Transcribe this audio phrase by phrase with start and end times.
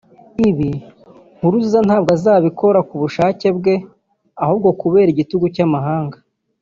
[0.49, 0.71] Ibi
[1.37, 3.75] Nkurunziza ntabwo azabikora ku bushake bwe
[4.43, 6.17] ahubwo kubera igitutu cy’amahanga